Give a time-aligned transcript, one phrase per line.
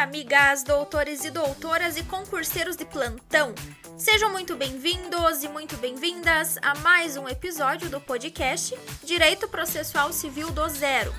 [0.00, 3.54] amigas, doutores e doutoras e concurseiros de plantão.
[3.98, 8.74] Sejam muito bem-vindos e muito bem-vindas a mais um episódio do podcast
[9.04, 11.14] Direito Processual Civil do Zero.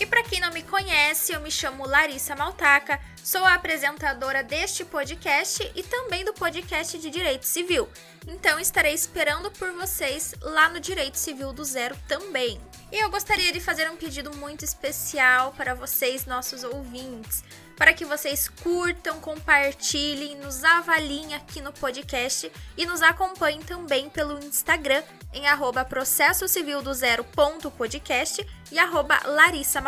[0.00, 4.84] E para quem não me conhece, eu me chamo Larissa Maltaca, sou a apresentadora deste
[4.84, 7.88] podcast e também do podcast de Direito Civil.
[8.26, 12.60] Então estarei esperando por vocês lá no Direito Civil do Zero também.
[12.90, 17.44] E eu gostaria de fazer um pedido muito especial para vocês, nossos ouvintes,
[17.76, 24.38] para que vocês curtam, compartilhem, nos avaliem aqui no podcast e nos acompanhem também pelo
[24.42, 25.02] Instagram
[25.34, 25.86] em arroba
[28.72, 29.82] e arroba Larissa.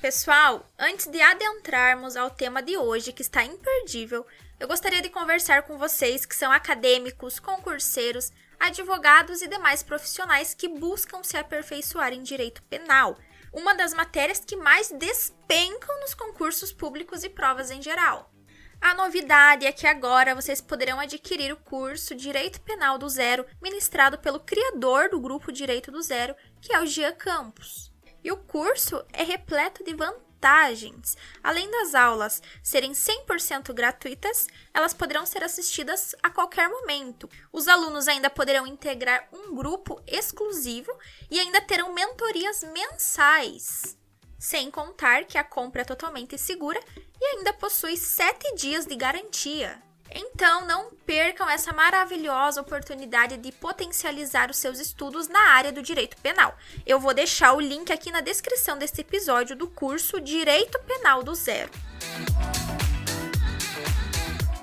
[0.00, 4.24] Pessoal, antes de adentrarmos ao tema de hoje, que está imperdível,
[4.60, 10.68] eu gostaria de conversar com vocês que são acadêmicos, concurseiros, advogados e demais profissionais que
[10.68, 13.16] buscam se aperfeiçoar em direito penal,
[13.52, 18.32] uma das matérias que mais despencam nos concursos públicos e provas em geral.
[18.80, 24.18] A novidade é que agora vocês poderão adquirir o curso Direito Penal do Zero, ministrado
[24.18, 27.92] pelo criador do grupo Direito do Zero, que é o Gia Campos.
[28.22, 31.16] E o curso é repleto de vantagens vantagens.
[31.42, 37.28] Além das aulas serem 100% gratuitas, elas poderão ser assistidas a qualquer momento.
[37.52, 40.92] Os alunos ainda poderão integrar um grupo exclusivo
[41.30, 43.96] e ainda terão mentorias mensais.
[44.38, 46.80] Sem contar que a compra é totalmente segura
[47.20, 49.82] e ainda possui 7 dias de garantia.
[50.10, 56.16] Então, não percam essa maravilhosa oportunidade de potencializar os seus estudos na área do direito
[56.18, 56.56] penal.
[56.86, 61.34] Eu vou deixar o link aqui na descrição deste episódio do curso Direito Penal do
[61.34, 61.70] Zero.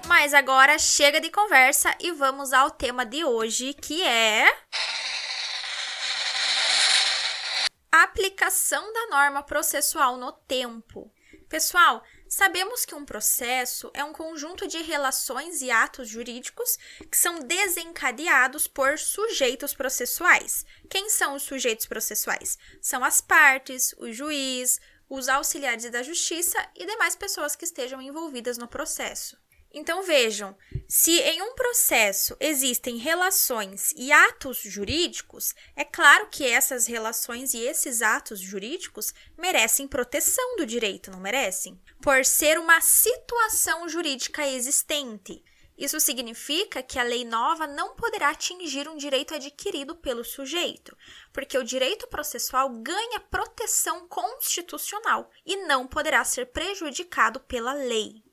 [0.07, 4.45] Mas agora chega de conversa e vamos ao tema de hoje, que é
[7.91, 11.11] aplicação da norma processual no tempo.
[11.49, 16.77] Pessoal, Sabemos que um processo é um conjunto de relações e atos jurídicos
[17.09, 20.65] que são desencadeados por sujeitos processuais.
[20.89, 22.57] Quem são os sujeitos processuais?
[22.81, 28.57] São as partes, o juiz, os auxiliares da justiça e demais pessoas que estejam envolvidas
[28.57, 29.37] no processo.
[29.77, 30.55] Então vejam,
[30.87, 37.59] se em um processo existem relações e atos jurídicos, é claro que essas relações e
[37.59, 41.77] esses atos jurídicos merecem proteção do direito, não merecem?
[42.01, 45.43] Por ser uma situação jurídica existente.
[45.77, 50.95] Isso significa que a lei nova não poderá atingir um direito adquirido pelo sujeito,
[51.33, 58.24] porque o direito processual ganha proteção constitucional e não poderá ser prejudicado pela lei.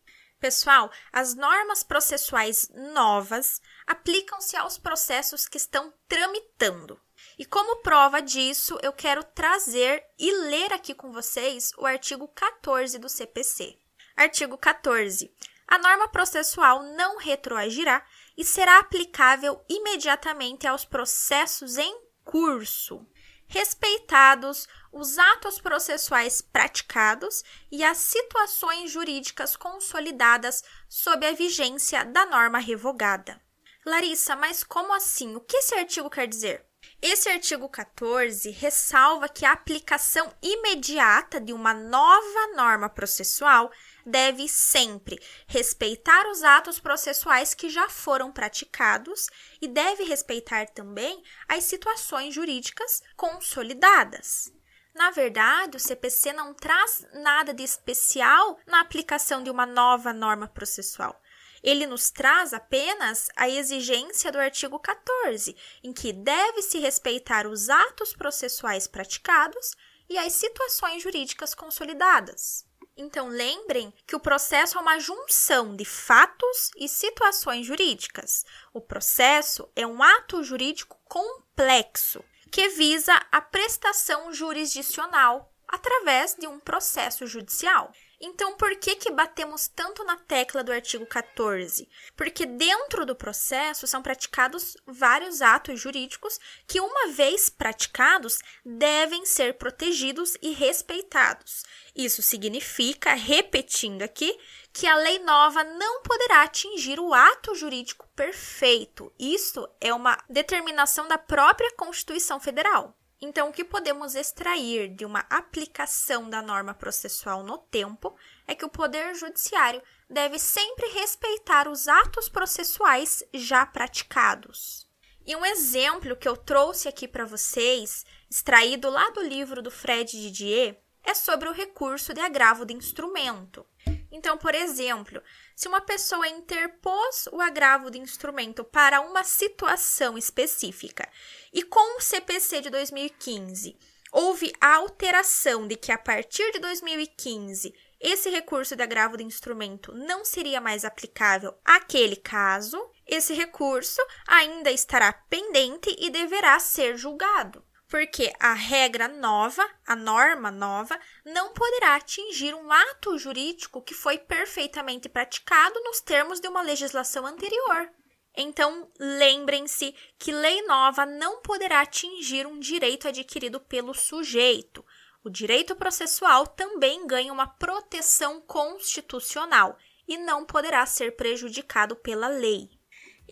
[0.43, 7.01] Pessoal, as normas processuais novas aplicam-se aos processos que estão tramitando.
[7.39, 12.99] E como prova disso, eu quero trazer e ler aqui com vocês o artigo 14
[12.99, 13.79] do CPC.
[14.17, 15.33] Artigo 14.
[15.69, 18.05] A norma processual não retroagirá
[18.37, 23.07] e será aplicável imediatamente aos processos em curso
[23.47, 32.59] respeitados os atos processuais praticados e as situações jurídicas consolidadas sob a vigência da norma
[32.59, 33.41] revogada.
[33.85, 35.35] Larissa, mas como assim?
[35.35, 36.65] O que esse artigo quer dizer?
[37.03, 43.73] Esse artigo 14 ressalva que a aplicação imediata de uma nova norma processual
[44.07, 45.19] deve sempre
[45.49, 49.27] respeitar os atos processuais que já foram praticados
[49.61, 54.53] e deve respeitar também as situações jurídicas consolidadas.
[54.95, 60.47] Na verdade, o CPC não traz nada de especial na aplicação de uma nova norma
[60.47, 61.21] processual.
[61.63, 68.13] Ele nos traz apenas a exigência do artigo 14, em que deve-se respeitar os atos
[68.15, 69.73] processuais praticados
[70.09, 72.67] e as situações jurídicas consolidadas.
[72.97, 78.45] Então, lembrem que o processo é uma junção de fatos e situações jurídicas.
[78.73, 86.61] O processo é um ato jurídico complexo que visa a prestação jurisdicional através de um
[86.61, 87.91] processo judicial.
[88.25, 91.89] Então, por que que batemos tanto na tecla do artigo 14?
[92.17, 99.55] Porque dentro do processo são praticados vários atos jurídicos que, uma vez praticados, devem ser
[99.55, 101.65] protegidos e respeitados.
[101.97, 104.39] Isso significa, repetindo aqui,
[104.73, 109.13] que a lei nova não poderá atingir o ato jurídico perfeito.
[109.19, 112.97] Isso é uma determinação da própria Constituição Federal.
[113.25, 118.17] Então, o que podemos extrair de uma aplicação da norma processual no tempo
[118.49, 119.81] é que o Poder Judiciário
[120.11, 124.89] deve sempre respeitar os atos processuais já praticados.
[125.25, 130.11] E um exemplo que eu trouxe aqui para vocês, extraído lá do livro do Fred
[130.11, 133.65] Didier, é sobre o recurso de agravo de instrumento.
[134.13, 135.23] Então, por exemplo,
[135.57, 141.09] se uma pessoa interpôs o agravo do instrumento para uma situação específica
[141.51, 143.75] e com o CPC de 2015
[144.13, 149.93] houve a alteração de que a partir de 2015 esse recurso de agravo do instrumento
[149.95, 157.65] não seria mais aplicável àquele caso, esse recurso ainda estará pendente e deverá ser julgado
[157.93, 164.17] porque a regra nova, a norma nova, não poderá atingir um ato jurídico que foi
[164.17, 167.91] perfeitamente praticado nos termos de uma legislação anterior.
[168.35, 174.83] Então, lembrem-se que lei nova não poderá atingir um direito adquirido pelo sujeito.
[175.23, 179.77] O direito processual também ganha uma proteção constitucional
[180.09, 182.71] e não poderá ser prejudicado pela lei.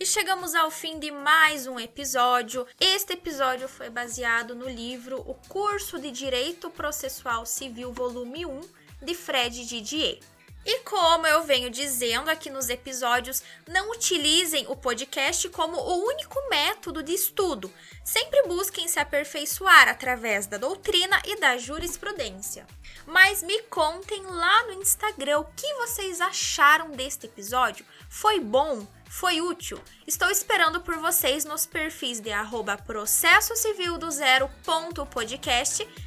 [0.02, 2.66] E chegamos ao fim de mais um episódio.
[2.80, 8.60] Este episódio foi baseado no livro O Curso de Direito Processual Civil, volume 1,
[9.02, 10.18] de Fred Didier.
[10.64, 16.38] E como eu venho dizendo aqui nos episódios, não utilizem o podcast como o único
[16.50, 17.72] método de estudo.
[18.04, 22.66] Sempre busquem se aperfeiçoar através da doutrina e da jurisprudência.
[23.06, 27.86] Mas me contem lá no Instagram o que vocês acharam deste episódio.
[28.08, 28.86] Foi bom?
[29.08, 29.80] Foi útil?
[30.06, 32.78] Estou esperando por vocês nos perfis de arroba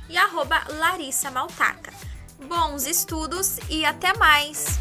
[0.10, 2.13] e arroba Larissa Maltaca.
[2.48, 4.80] Bons estudos e até mais!